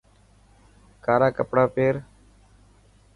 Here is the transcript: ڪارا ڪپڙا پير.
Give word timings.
ڪارا 1.05 1.27
ڪپڙا 1.37 1.65
پير. 1.75 1.95